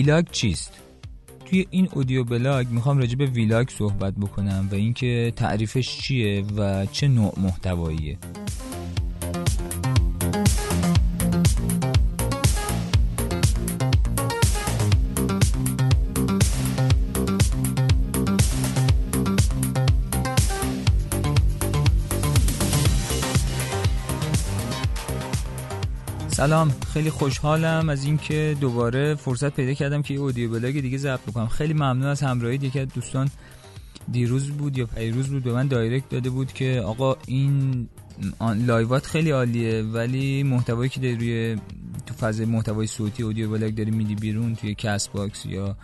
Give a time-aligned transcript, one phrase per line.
[0.00, 0.72] vlog چیست؟
[1.44, 6.86] توی این audio blog می‌خوام راجع به vlog صحبت بکنم و اینکه تعریفش چیه و
[6.86, 8.18] چه نوع محتواییه.
[26.40, 26.72] سلام.
[26.92, 31.48] خیلی خوشحالم از اینکه دوباره فرصت پیدا کردم که یه audio blog دیگه ضبط بکنم.
[31.48, 33.30] خیلی ممنون از همراهی یکی از دوستان
[34.12, 37.88] دیروز بود یا پریروز بود به من direct داده بود که آقا این
[38.66, 41.60] live ات خیلی عالیه ولی محتوایی که داری روی
[42.06, 45.76] تو فاز محتوای صوتی audio blog داری میدی بیرون توی CastBox یا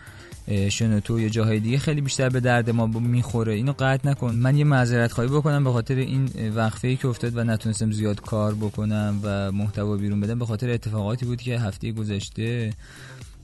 [0.70, 3.54] شنوتو یا جاهای دیگه خیلی بیشتر به درد ما می‌خوره.
[3.54, 4.34] اینو قطع نکن.
[4.34, 8.20] من یه معذرت خواهی بکنم به خاطر این وقفه ای که افتاد و نتونستم زیاد
[8.20, 10.38] کار بکنم و محتوا بیرون بدم.
[10.38, 12.72] به خاطر اتفاقاتی بود که هفته گذشته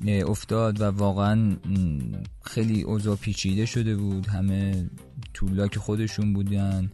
[0.07, 1.57] افتاد و واقعا
[2.45, 4.27] خیلی اوضاع پیچیده شده بود.
[4.27, 4.89] همه
[5.35, 6.91] طولاک خودشون بودن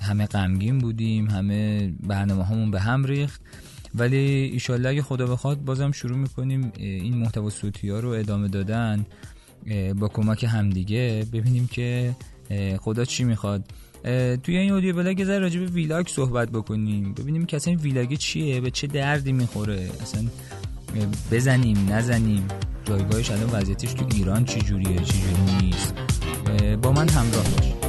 [0.00, 3.40] همه غمگین بودیم همه برنامه همون به هم ریخت.
[3.94, 9.06] ولی ایشالله اگه خدا بخواد بازم شروع می‌کنیم این محتوا صوتی ها رو ادامه دادن.
[9.96, 12.16] با کمک همدیگه ببینیم که
[12.80, 13.64] خدا چی می‌خواد.
[14.42, 17.14] توی این audio blog یه راجع به vlog صحبت بکنیم.
[17.14, 20.24] ببینیم که اصلا vlog چیه؟ به چه دردی می‌خوره؟ اصلا
[21.32, 22.48] بزنیم نزنیم؟
[22.84, 25.94] جایگاهش الان وضعیتش تو ایران چی جوریه چی جوری نیست
[26.82, 27.81] با من همراه باش.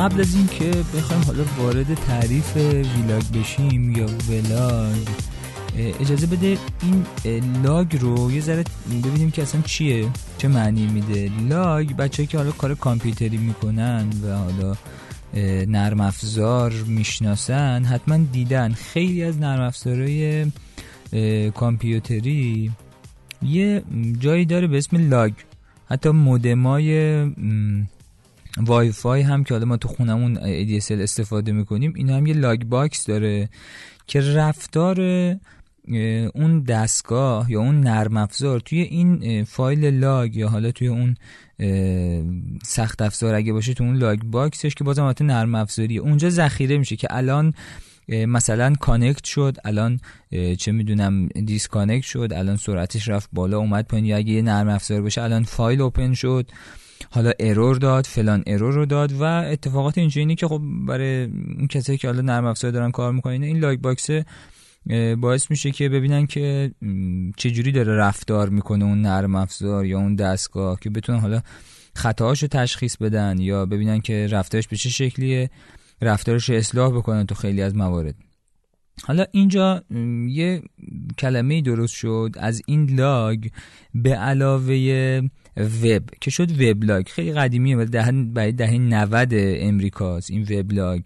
[0.00, 5.08] قبل از اینکه بخوایم حالا وارد تعریف ویلاگ بشیم یا ولاگ
[5.76, 8.64] اجازه بده این لاگ رو یه ذره
[9.04, 11.30] ببینیم که اصلا چیه چه معنی میده.
[11.48, 14.76] لاگ بچه که حالا کار کامپیوتری می‌کنن و حالا
[15.66, 18.72] نرم افزار می‌شناسن حتما دیدن.
[18.72, 20.46] خیلی از نرم افزارهای
[21.54, 22.70] کامپیوتری
[23.42, 23.82] یه
[24.18, 25.32] جایی داره به اسم لاگ.
[25.86, 27.24] حتی مودمای
[28.56, 32.64] وای فای هم که حالا ما تو خونمون ADSL استفاده می‌کنیم این هم یه log
[32.64, 33.48] box داره
[34.06, 35.00] که رفتار
[36.34, 41.16] اون دستگاه یا اون نرم افزار توی این فایل log یا حالا توی اون
[42.64, 46.00] سخت افزار اگه باشه تو اون log box ش که بازم حالت نرم افزاریه.
[46.00, 47.54] اونجا ذخیره میشه که الان
[48.08, 50.00] مثلا connect شد الان
[50.58, 54.06] چه می‌دونم disconnect شد الان سرعتش رفت بالا اومد پایین.
[54.06, 56.50] یا اگه یه نرم افزار باشه الان فایل open شد.
[57.10, 61.24] حالا error داد فلان error رو داد و اتفاقات اینجوری که خب برای
[61.58, 64.10] اون کسایی که حالا نرم افزار دارن کار می‌کنن این log box
[65.18, 66.70] باعث میشه که ببینن که
[67.36, 71.40] چجوری داره رفتار می‌کنه اون نرم افزار یا اون دستگاه که بتونن حالا
[71.94, 75.50] خطاهاشو تشخیص بدن یا ببینن که رفتارش به چه شکلیه
[76.02, 78.14] رفتارش رو اصلاح بکنن تو خیلی از موارد.
[79.02, 79.84] حالا اینجا
[80.28, 80.62] یه
[81.18, 82.34] کلمه درست شد.
[82.38, 83.46] از این log
[83.94, 85.22] به علاوه
[85.56, 91.02] وب که شد وبلاگ خیلی قدیمیه ولی دهه دهه 90 امریکاست این وبلاگ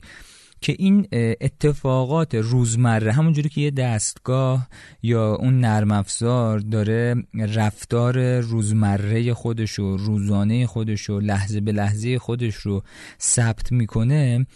[0.65, 1.09] که این
[1.41, 4.69] اتفاقات روزمره همونجوری که یه دستگاه
[5.03, 12.19] یا اون نرم افزار داره رفتار روزمره خودش رو روزانه خودش رو لحظه به لحظه
[12.19, 12.83] خودش رو
[13.21, 14.47] ثبت می‌کنه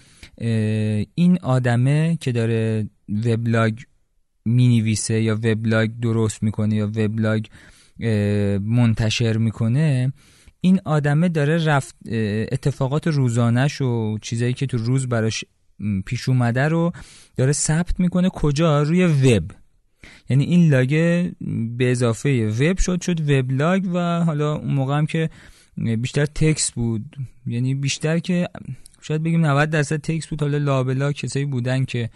[1.15, 2.91] این آدمه که داره
[3.25, 3.79] وبلاگ
[4.45, 7.45] می‌نویسه یا وبلاگ درست می‌کنه یا وبلاگ
[8.61, 10.13] منتشر می‌کنه
[10.61, 11.97] این آدمه داره رفت
[12.53, 15.45] اتفاقات روزانش و چیزایی که تو روز براش
[16.07, 16.93] پیش اومده رو
[17.37, 19.51] داره ثبت می‌کنه کجا؟ روی وب.
[20.29, 20.91] یعنی این لاگ
[21.77, 25.31] به اضافه وب شد شد وبلاگ و حالا اون موقع هم که
[25.75, 27.17] بیشتر تکس بود.
[27.47, 28.49] یعنی بیشتر که
[29.01, 30.41] شاید بگیم 90 درصد تکس بود.
[30.43, 32.11] حالا لابلا کسایی بودن که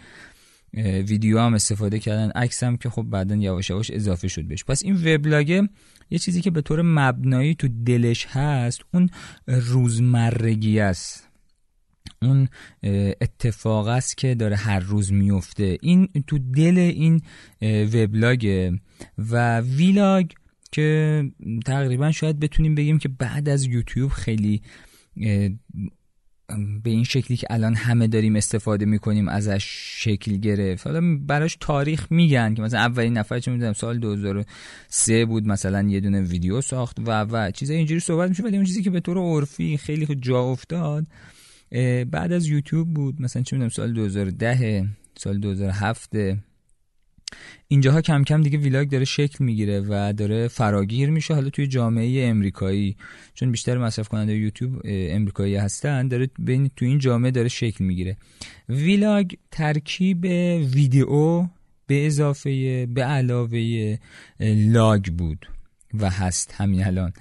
[0.77, 2.29] ویدیو هم استفاده کردن.
[2.29, 4.63] عکس هم که خب بعدا یواش یواش اضافه شد بهش.
[4.63, 5.67] پس این وبلاگ
[6.09, 9.09] یه چیزی که به طور مبنایی تو دلش هست اون
[9.47, 11.29] روزمرگی است.
[12.21, 12.47] اون
[13.21, 15.77] اتفاق است که داره هر روز میفته.
[15.81, 17.21] این تو دل این
[17.93, 18.71] وبلاگ
[19.17, 20.27] و ویلاگ
[20.71, 21.23] که
[21.65, 24.61] تقریبا شاید بتونیم بگیم که بعد از یوتیوب خیلی
[26.83, 29.65] به این شکلی که الان همه داریم استفاده می‌کنیم ازش
[29.97, 30.87] شکل گرفت.
[30.87, 35.99] حالا براش تاریخ میگن که مثلا اولین نفر چه می‌دونم سال 2003 بود مثلا یه
[35.99, 39.17] دونه ویدیو ساخت و و چیزای اینجوری صحبت میشه ولی اون چیزی که به طور
[39.17, 41.05] عرفی خیلی جا افتاد
[42.11, 43.21] بعد از یوتیوب بود.
[43.21, 46.09] مثلا چه می‌دونم سال 2010 سال 2007
[47.67, 52.27] اینجاها کم کم دیگه ویلاگ داره شکل می‌گیره و داره فراگیر میشه حالا توی جامعه
[52.27, 52.95] امریکایی.
[53.33, 58.17] چون بیشتر مصرف کننده یوتیوب امریکایی هستن داره بین تو این جامعه داره شکل می‌گیره.
[58.69, 60.23] vlog ترکیب
[60.75, 61.47] ویدیو
[61.87, 63.97] به اضافه به علاوه
[64.39, 65.49] log بود
[65.93, 67.13] و هست همین الان.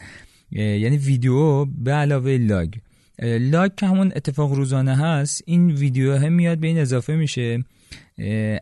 [0.53, 2.75] یعنی ویدیو به علاوه log.
[3.22, 7.64] log که همون اتفاق روزانه هست این ویدیو هم میاد به این اضافه میشه.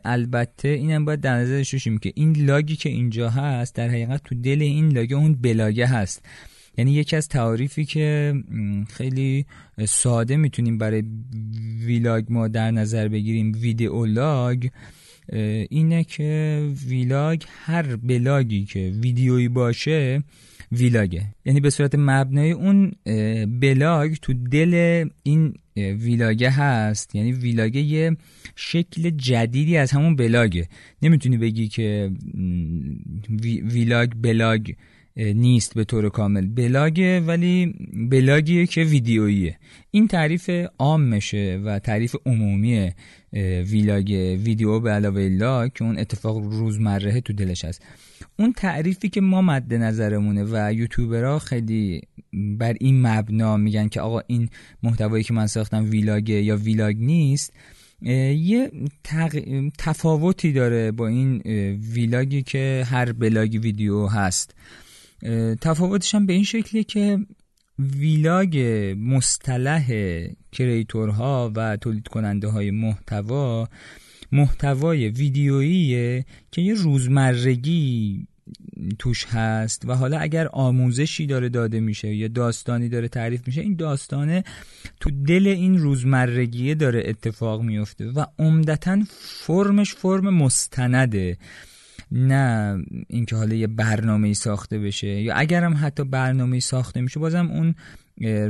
[0.04, 4.22] البته اینم باید در نظر داشته که این log ی که اینجا هست در حقیقت
[4.24, 6.26] تو دل این log اون بلاگه هست.
[6.78, 8.34] یعنی یکی از تعاریفی که
[8.88, 9.46] خیلی
[9.84, 11.02] ساده می‌تونیم برای
[11.84, 14.66] vlog ما در نظر بگیریم video log
[15.70, 20.22] اینه که vlog هر بلاگی که ویدیویی باشه
[20.72, 21.22] vlog ه.
[21.44, 22.92] یعنی به صورت مبنای اون
[23.60, 27.14] بلاگ تو دل این vlog ه هست.
[27.14, 28.16] یعنی vlog ه یه
[28.56, 30.68] شکل جدیدی از همون بلاگه.
[31.02, 32.10] نمی‌تونی بگی که
[33.62, 34.72] vlog blog
[35.16, 36.46] نیست به طور کامل.
[36.46, 37.74] بلاگه ولی
[38.10, 39.58] بلاگیه که ویدیوییه.
[39.90, 42.90] این تعریف عام میشه و تعریف عمومی
[43.32, 44.10] vlog
[44.44, 47.82] ویدیو به علاوه log که اون اتفاق روزمره تو دلش هست.
[48.38, 52.00] اون تعریفی که ما مد نظرمونه و یوتیوبرها خیلی
[52.58, 54.48] بر این مبنا میگن که آقا این
[54.82, 57.52] محتوایی که من ساختم vlog ه یا vlog نیست
[58.02, 58.70] یه
[59.78, 61.38] تفاوتی داره با این
[61.94, 64.54] vlog ی که هر بلاگ ویدیو هست.
[65.60, 67.18] تفاوتش هم به این شکلیه که
[67.78, 68.58] vlog
[68.98, 69.92] مصطلح
[70.52, 73.68] creator ها و تولید کننده های محتوا
[74.32, 78.26] محتوای ویدیوییه که یه روزمرگی
[78.98, 83.76] توش هست و حالا اگر آموزشی داره داده میشه یا داستانی داره تعریف میشه این
[83.76, 84.44] داستانه
[85.00, 88.98] تو دل این روزمرگیه داره اتفاق میفته و عمدتا
[89.46, 91.38] فرمش فرم مستنده.
[92.12, 92.76] نه
[93.08, 97.74] اینکه حالا یه برنامه ساخته بشه یا اگرم حتی برنامه ساخته میشه بازم اون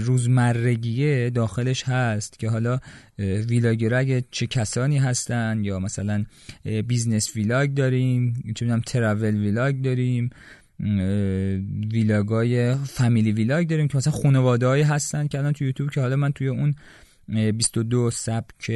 [0.00, 2.78] روزمرگیه داخلش هست که حالا
[3.18, 6.24] vlogger اگه چه کسانی هستن یا مثلا
[6.86, 10.30] business vlog داریم چه می‌دونم travel vlog داریم
[11.92, 16.32] ویلاگای فامیلی ویلاگ داریم که مثلا خانواده هستن که الان تو یوتیوب که حالا من
[16.32, 16.74] توی اون
[17.28, 18.70] 22 سبک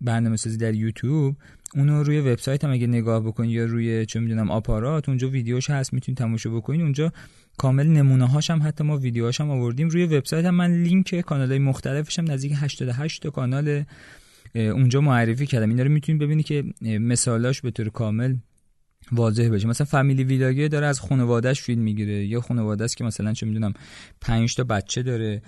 [0.00, 1.36] برنامه سازی در یوتیوب
[1.74, 5.92] اونو روی وبسایت هم اگه نگاه بکنی یا روی چه می‌دونم آپارات اونجا ویدیوش هست
[5.92, 7.12] می‌تونید تماشا بکنید اونجا
[7.58, 9.88] کامل نمونه هاش هم حتی ما ویدیوهاش هم آوردیم.
[9.88, 13.84] روی وبسایت هم من لینک کانال های مختلفش هم نزدیک 88 تا کانال
[14.54, 15.68] اونجا معرفی کردم.
[15.68, 18.36] اینا رو می‌تونید ببینید که مثالاش به طور کامل
[19.12, 19.68] واضح بشه.
[19.68, 23.72] مثلا فامیلی ویلاگه داره از خانوادهش فیلم می‌گیره یا خانواده است که مثلا چه می‌دونم
[24.20, 25.42] 5 تا بچه داره.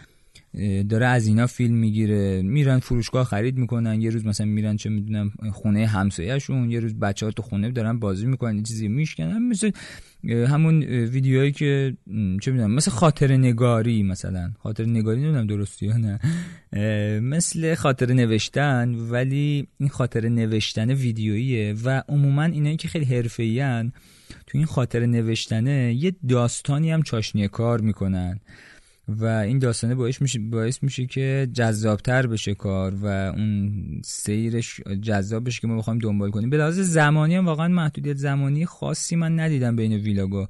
[0.88, 2.42] داره از اینا فیلم می‌گیره.
[2.42, 4.00] میرن فروشگاه خرید می‌کنن.
[4.00, 6.70] یه روز مثلا میرن چه می‌دونم خونه همسایه‌شون.
[6.70, 9.38] یه روز بچه ها تو خونه دارن بازی می‌کنن یه چیزی میشکنن.
[9.38, 9.70] مثل
[10.24, 11.96] همون ویدیوهایی که
[12.40, 14.52] چه می‌دونم مثل خاطر نگاری مثلا.
[14.58, 16.20] خاطر نگاری نمی‌دونم درستی یا نه.
[17.20, 23.62] مثل خاطر نوشتن ولی این خاطر نوشتن ویدیوییه و عموما اینایی که خیلی حرفه‌ای
[24.46, 28.40] تو این خاطر نوشتنه یه داستانی هم چاشنی کار می‌کنن.
[29.20, 33.72] و این داستانه باعث میشه باعث میشه که جذابتر بشه کار و اون
[34.04, 36.50] سیرش جذاب بشه که ما بخوایم دنبال کنیم.
[36.50, 40.48] به لحاظ زمانی هم واقعا محدودیت زمانی خاصی من ندیدم بین ویلاگا.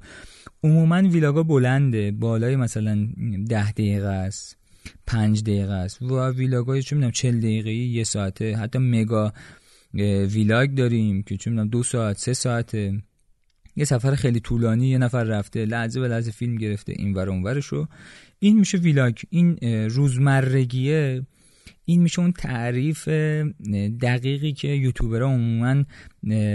[0.63, 3.07] عموما ویلاگا بلنده بالای مثلا
[3.49, 4.57] ده دقیقه است
[5.07, 8.57] پنج دقیقه است و ویلاگای چه می‌دونم چل دقیقه یه ساعته.
[8.57, 9.33] حتی مگا
[10.27, 13.01] vlog داریم که چه می‌دونم دو ساعت سه ساعته.
[13.75, 17.87] یه سفر خیلی طولانی یه نفر رفته لحظه به لحظه فیلم گرفته این ور اونورشو.
[18.43, 19.57] این میشه vlog این
[19.89, 21.25] روزمرگیه.
[21.85, 23.07] این میشه اون تعریف
[24.01, 25.83] دقیقی که یوتیوبرها عموما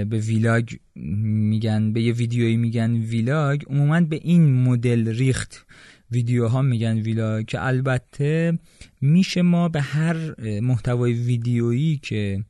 [0.05, 3.63] به vlog میگن به یه ویدیویی میگن vlog.
[3.67, 5.67] عموما به این مدل ریخت
[6.11, 8.59] ویدیوها میگن vlog که البته
[9.01, 12.45] میشه ما به هر محتوای ویدیویی که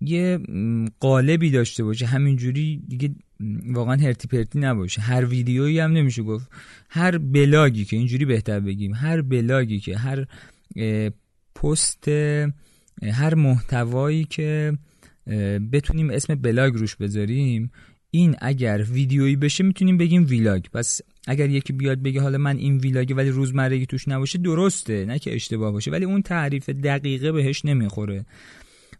[0.00, 0.38] یه
[1.00, 2.06] قالبی داشته باشه.
[2.06, 3.14] همینجوری دیگه
[3.66, 5.00] واقعا هرتی پرتی نباشه.
[5.00, 6.50] هر ویدیویی هم نمیشه گفت.
[6.90, 10.26] هر بلاگی که اینجوری بهتر بگیم هر بلاگی که هر
[11.54, 12.08] پست
[13.02, 14.78] هر محتوایی که
[15.72, 17.70] بتونیم اسم بلاگ روش بذاریم
[18.10, 20.64] این اگر ویدیویی بشه می‌تونیم بگیم vlog.
[20.72, 25.04] پس اگر یکی بیاد بگه حالا من این vlog ه ولی روزمرگی توش نباشه درسته
[25.04, 28.26] نه که اشتباه باشه ولی اون تعریف دقیقه بهش نمی‌خوره.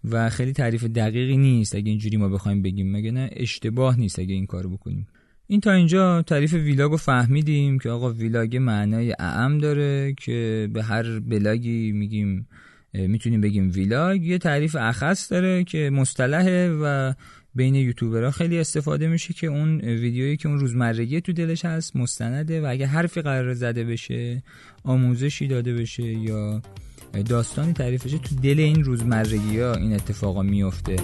[0.04, 2.92] و خیلی تعریف دقیقی نیست اگه اینجوری ما بخوایم بگیم.
[2.92, 5.06] مگه نه اشتباه نیست اگه این کارو بکنیم.
[5.46, 10.82] این تا اینجا تعریف vlog رو فهمیدیم که آقا vlog معنای اعم داره که به
[10.82, 12.48] هر بلاگی میگیم
[12.92, 14.24] می‌تونیم بگیم vlog.
[14.24, 17.12] یه تعریف اخص داره که مصطلحه و
[17.54, 22.60] بین یوتیوبرها خیلی استفاده میشه که اون ویدیویی که اون روزمرگی تو دلش هست مستنده
[22.60, 24.42] و اگه حرفی قرار زده بشه
[24.84, 26.62] آموزشی داده بشه یا
[27.22, 30.96] داستانی تعریف بشه تو دل این روزمرگی ها این اتفاقا میفته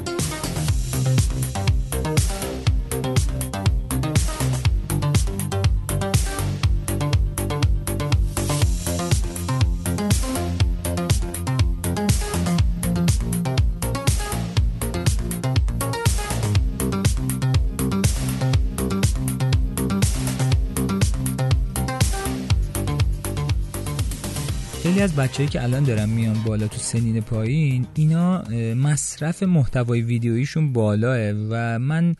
[24.93, 28.43] خیلی از بچه‌ای که الان دارن میان بالا تو سنین پایین اینا
[28.75, 32.15] مصرف محتوای ویدیوییشون بالاه و من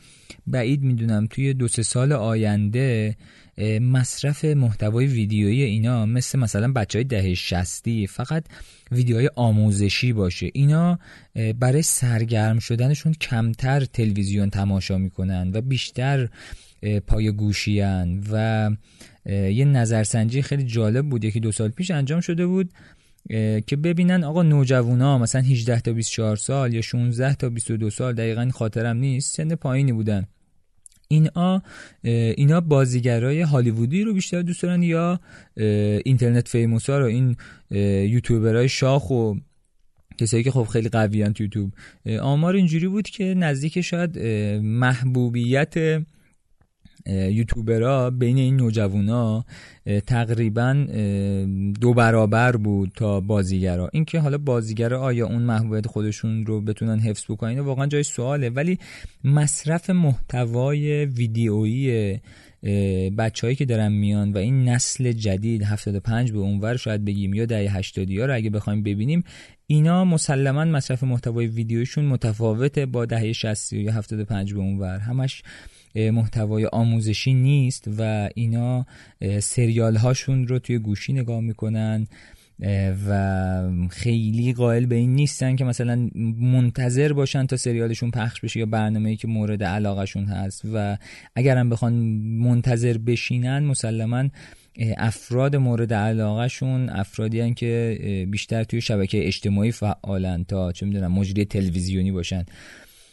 [0.47, 3.17] بعید می‌دونم توی دو سه سال آینده
[3.81, 8.45] مصرف محتوای ویدیویی اینا مثل مثلا بچه های دهه شستی فقط
[8.93, 10.51] ویدیوهای آموزشی باشه.
[10.53, 10.99] اینا
[11.61, 16.29] برای سرگرم شدنشون کمتر تلویزیون تماشا می‌کنن و بیشتر
[17.07, 18.71] پای گوشیان و
[19.27, 22.71] یه نظرسنجی خیلی جالب بود یکی دو سال پیش انجام شده بود
[23.67, 28.51] که ببینن آقا نوجوانا مثلا 18 تا 24 سال یا 16 تا 22 سال دقیقا
[28.55, 30.27] خاطرم نیست سن پایینی بودن.
[31.09, 31.63] اینا
[32.37, 35.21] اینا بازیگرای هالیوودی رو بیشتر دوست دارن یا
[36.05, 37.37] اینترنت فیموسا رو این
[38.11, 39.35] یوتیوبرای شاخ و
[40.19, 41.73] کسایی که خب خیلی قویان تو یوتیوب.
[42.21, 44.19] آمار اینجوری بود که نزدیک شاید
[44.63, 45.75] محبوبیت
[47.07, 49.45] یوتیوبرها بین این نوجوانا
[50.07, 50.87] تقریبا
[51.81, 53.91] دو برابر بود تا بازیگرا.
[53.93, 58.51] اینکه حالا بازیگرا آیا اون محبوبیت خودشون رو بتونن حفظ بکنن واقعا جای سواله.
[58.51, 58.79] ولی
[59.25, 62.21] مصرف محتوای ویدیویی
[63.19, 67.77] بچههایی که دارن میان و این نسل جدید 75 به اونور شاید بگیم یا دهه
[67.77, 69.25] 80 ها رو اگه بخوایم ببینیم
[69.67, 74.99] اینا مسلما مصرف محتوای ویدیوشون متفاوته با دهه 60 یا 75 به اونور.
[74.99, 75.43] همش
[75.95, 78.87] محتوای آموزشی نیست و اینا
[79.41, 82.07] سریال هاشون رو توی گوشی نگاه می‌کنن
[83.09, 86.09] و خیلی قائل به این نیستن که مثلا
[86.41, 90.63] منتظر باشن تا سریالشون پخش بشه یا برنامه‌ای که مورد علاقهشون هست.
[90.75, 90.99] و
[91.37, 94.29] اگرم بخوان منتظر بشینن مسلما
[94.97, 101.45] افراد مورد علاقهشون افرادی هن که بیشتر توی شبکه اجتماعی فعالن تا چه می‌دونم مجری
[101.45, 102.45] تلویزیونی باشن.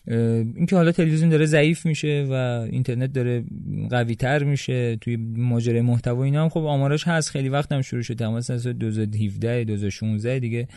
[0.10, 2.34] اینکه حالا تلویزیون داره ضعیف میشه و
[2.72, 3.44] اینترنت داره
[3.89, 7.30] قوی تر میشه توی ماجرای محتوا اینا هم خب آمارش هست.
[7.30, 8.42] خیلی وقت هم شروع شده.
[8.42, 10.68] سال 2017 2016 دیگه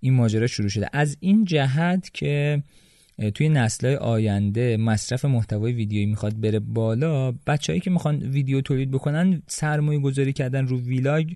[0.00, 0.88] این ماجرا شروع شده.
[0.92, 2.62] از این جهت که
[3.34, 9.42] توی نسلهای آینده مصرف محتوای ویدیویی می‌خواد بره بالا بچههایی که می‌خوان ویدیو تولید بکنن
[9.46, 11.32] سرمایه گذاری کردن رو ویلاگ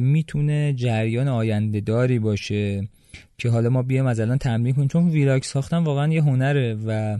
[0.00, 2.88] می‌تونه جریان آینده داری باشه.
[3.38, 4.88] که حالا ما بیایم از الان تمرین کنیم.
[4.88, 7.18] چون ویلاگ ساختن واقعا یه هنره و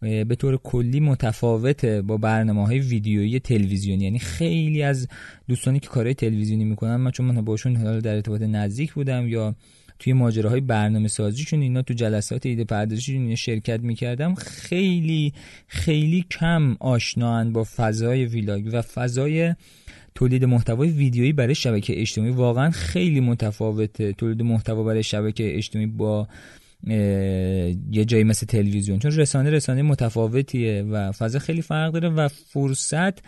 [0.00, 4.04] به طور کلی متفاوته با برنامه های ویدیویی تلویزیونی.
[4.04, 5.08] یعنی خیلی از
[5.48, 9.54] دوستانی که کارهای تلویزیونی می‌کنن من چون من باشون حالا در ارتباط نزدیک بودم یا
[9.98, 15.32] توی ماجراهای برنامه سازیشون اینا تو جلسات ایده پردازششون شرکت می‌کردم خیلی
[15.66, 19.54] خیلی کم آشنان با فضای ویلاگ و فضای
[20.16, 24.12] تولید محتوای ویدیویی برای شبکه اجتماعی واقعا خیلی متفاوته.
[24.12, 26.28] تولید محتوا برای شبکه اجتماعی با
[27.90, 28.98] یه جایی مثل تلویزیون.
[28.98, 33.18] چون رسانه رسانه متفاوتیه و فضا خیلی فرق داره و فرصت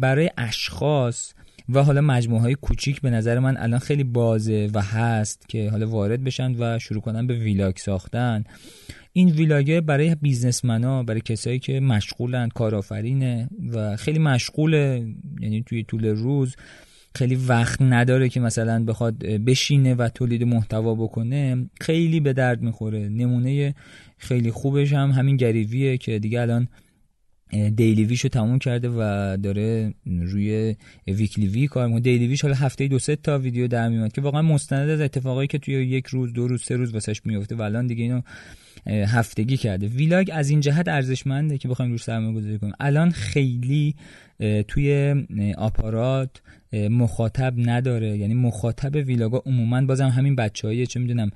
[0.00, 1.32] برای اشخاص
[1.68, 5.88] و حالا مجموعه های کوچیک به نظر من الان خیلی بازه و هست که حالا
[5.88, 8.44] وارد بشن و شروع کنن به ویلاگ ساختن.
[9.12, 15.06] این ویلاگه برای بیزنسمنا برای کسایی که مشغولن کارآفرینه و خیلی مشغوله.
[15.40, 16.56] یعنی توی طول روز
[17.16, 21.70] خیلی وقت نداره که مثلا بخواد بشینه و تولید محتوا بکنه.
[21.80, 23.08] خیلی به درد می‌خوره.
[23.08, 23.74] نمونه
[24.18, 26.68] خیلی خوبش هم همین گریویه که دیگه الان
[27.50, 32.00] دیلی ویش رو تموم کرده و داره روی ویکلی وی کار می‌کنه.
[32.00, 35.48] دیلی ویش حالا هفته دو سه تا ویدیو در میاد که واقعا مستند از اتفاقایی
[35.48, 38.20] که توی یک روز دو روز سه روز واسش میفته و الان دیگه اینو
[38.86, 39.86] هفتگی کرده.
[39.86, 42.72] ویلاگ از این جهت ارزشمنده که بخوایم روش سرمایه گذاری کنیم.
[42.80, 43.94] الان خیلی
[44.68, 45.14] توی
[45.58, 46.30] آپارات
[46.72, 48.18] مخاطب نداره.
[48.18, 51.30] یعنی مخاطب ویلاگا عموما بازم همین بچه‌ای چه می‌دونم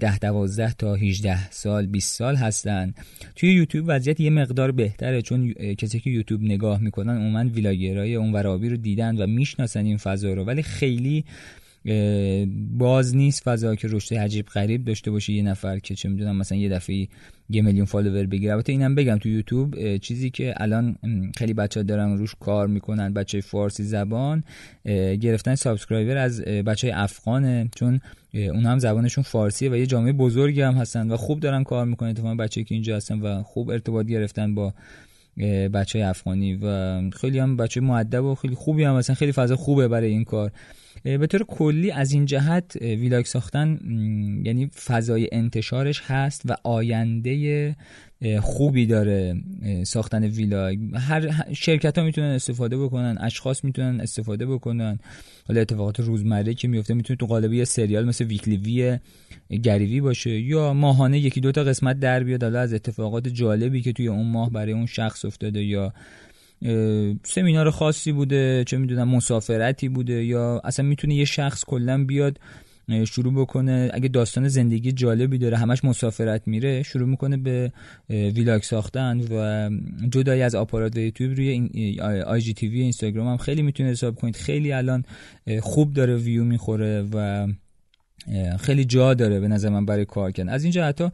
[0.00, 2.94] 10 12 تا 18 سال 20 سال هستن.
[3.36, 8.32] توی یوتیوب وضعیت یه مقدار بهتره چون کسی که یوتیوب نگاه می‌کنن عموما ویلاگرای اون
[8.32, 10.44] ورابی رو دیدن و می‌شناسن این فضا رو.
[10.44, 11.24] ولی خیلی
[12.78, 16.58] باز نیست فضا که رشد عجیب غریب داشته باشه یه نفر که چه می‌دونم مثلا
[16.58, 17.08] یه دفعه
[17.50, 18.52] یه میلیون فالوور بگیره.
[18.52, 20.96] البته اینم بگم تو یوتیوب چیزی که الان
[21.38, 24.44] خیلی بچه ها دارن روش کار می‌کنن بچه فارسی زبان
[25.20, 28.00] گرفتن subscriber از بچه افغانه چون
[28.34, 32.08] اون هم زبانشون فارسیه و یه جامعه بزرگی هم هستن و خوب دارن کار می‌کنن.
[32.08, 34.74] اتفاقا بچه که اینجا هستن و خوب ارتباط گرفتن با
[35.72, 39.88] بچه افغانی و خیلی هم بچه مؤدب و خیلی خوبی هم مثلا خیلی فضا خوبه
[39.88, 40.52] برای این کار.
[41.04, 43.78] به طور کلی از این جهت vlog ساختن
[44.44, 47.76] یعنی فضای انتشارش هست و آینده
[48.40, 49.36] خوبی داره
[49.82, 54.98] ساختن ویلاگ هر شرکت ها می‌تونن استفاده بکنن اشخاص می‌تونن استفاده بکنن.
[55.48, 58.98] حالا اتفاقات روزمره که میفته می‌تونه تو قالب یه سریال مثل ویکلی وی
[59.58, 62.42] گریوی باشه یا ماهانه یکی دوتا قسمت در بیاد.
[62.42, 65.92] حالا از اتفاقات جالبی که توی اون ماه برای اون شخص افتاده یا
[67.24, 72.38] سمینار خاصی بوده چه می‌دونم مسافرتی بوده یا اصلا می‌تونه یه شخص کلا بیاد
[73.06, 73.90] شروع بکنه.
[73.94, 77.72] اگه داستان زندگی جالبی داره همش مسافرت میره شروع می‌کنه به
[78.10, 79.70] vlog ساختن و
[80.08, 81.68] جدای از آپارات و یوتیوب روی
[82.26, 84.36] IGTV اینستاگرام هم خیلی می‌تونه حساب کنید.
[84.36, 85.04] خیلی الان
[85.60, 87.46] خوب داره ویو می‌خوره و
[88.60, 90.48] خیلی جا داره به نظر من برای کار کردن.
[90.48, 91.08] از اینجا حتی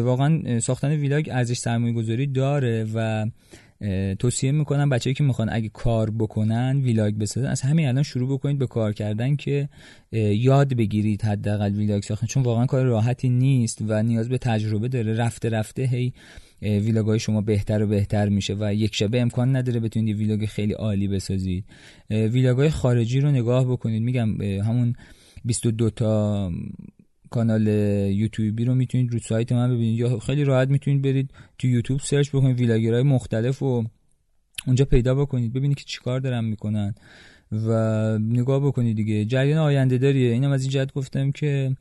[0.00, 3.26] واقعا ساختن vlog ارزش سرمایه گذاری داره و
[4.18, 7.46] توصیه می‌کنم بچه‌ای که می‌خوان اگه کار بکنن vlog بسازن.
[7.46, 9.68] از همین الان شروع بکنید به کار کردن که
[10.12, 12.26] یاد بگیرید حداقل vlog ساختن.
[12.26, 15.14] چون واقعا کار راحتی نیست و نیاز به تجربه داره.
[15.14, 16.12] رفته رفته هی
[16.62, 20.72] vlog ای شما بهتر و بهتر میشه و یک شبه امکان نداره بتونید vlog خیلی
[20.72, 21.64] عالی بسازید.
[22.10, 24.02] vlog ای خارجی رو نگاه بکنید.
[24.02, 24.94] میگم همون
[25.44, 26.52] 22 تا
[27.30, 27.66] کانال
[28.12, 32.28] یوتیوبی رو می‌تونید رو سایت من ببینید یا خیلی راحت می‌تونید برید تو یوتیوب search
[32.28, 33.84] بکنید vlogger های مختلف و
[34.66, 36.94] اونجا پیدا بکنید ببینید که چیکار دارن می‌کنن
[37.52, 39.24] و نگاه بکنید دیگه.
[39.24, 40.32] جریان آینده داریه.
[40.32, 41.76] اینم از این جهت گفتم که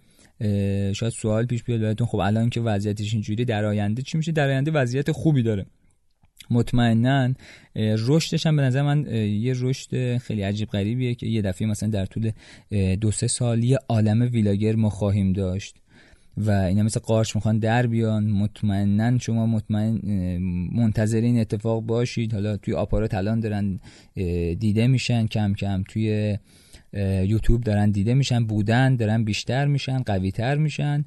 [0.94, 2.08] شاید سوال پیش بیاد براتون.
[2.08, 5.66] خب الان که وضعیتش اینجوری در آینده چی میشه؟ در آینده وضعیت خوبی داره.
[6.52, 7.34] مطمئنا
[7.76, 12.06] رشدش هم به نظر من یه رشد خیلی عجیب غریبیه که یه دفعه مثلا در
[12.06, 12.32] طول
[12.96, 15.76] دو سه سال یه عالم ویلاگر ما خواهیم داشت
[16.38, 18.28] و اینا مثل قارچ می‌خوان در بیان.
[18.28, 20.00] مطمئنا شما مطمئن
[20.74, 22.34] منتظرین اتفاق باشید.
[22.34, 23.80] حالا توی آپارات الان دارن
[24.54, 26.38] دیده میشن کم کم توی
[27.28, 28.46] یوتیوب دارن دیده میشن.
[28.46, 31.06] بودن دارن بیشتر میشن قویتر میشن.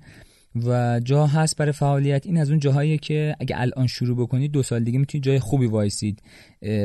[0.57, 2.27] و جا هست برای فعالیت.
[2.27, 5.67] این از اون جاهایی که اگه الان شروع بکنید دو سال دیگه می‌تونید جای خوبی
[5.67, 6.23] وایسید.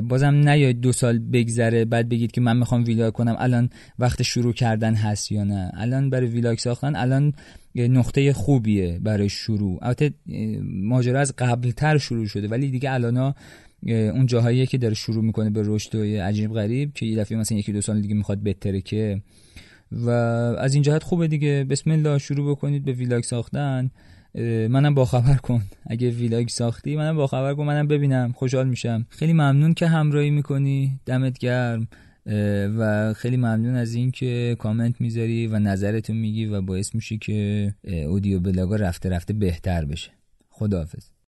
[0.03, 4.53] بازم نیاید دو سال بگذره بعد بگید که من می‌خوام vlog کنم الان وقت شروع
[4.53, 5.71] کردن هست یا نه.
[5.73, 7.33] الان برای vlog ساختن الان
[7.75, 9.79] نقطه خوبیه برای شروع.
[9.81, 10.13] البته
[10.63, 13.33] ماجرا از قبلتر شروع شده ولی دیگه الان
[13.87, 17.73] اون جاهایی که داره شروع می‌کنه به رشد عجیب غریب که یه دفعه مثلا یکی
[17.73, 19.21] دو سال دیگه می‌خواد بهتره که
[19.91, 21.65] و از این جهت خوبه دیگه.
[21.69, 23.91] بسم الله شروع بکنید به ویلاگ ساختن.
[24.69, 25.61] منم با خبر کن.
[25.85, 27.63] اگه ویلاگ ساختی منم با خبر کن.
[27.63, 28.31] منم ببینم.
[28.31, 29.05] خوشحال میشم.
[29.09, 30.99] خیلی ممنون که همراهی می‌کنی.
[31.05, 31.87] دمت گرم.
[32.77, 37.73] و خیلی ممنون از این که کامنت می‌ذاری و نظرتو میگی و باعث میشه که
[38.07, 40.11] اودیو بلاگا رفته رفته بهتر بشه.
[40.49, 41.14] خداحافظ.